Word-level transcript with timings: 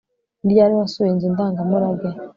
Ni 0.43 0.49
ryari 0.53 0.73
wasuye 0.79 1.09
inzu 1.11 1.27
ndangamurage 1.33 2.09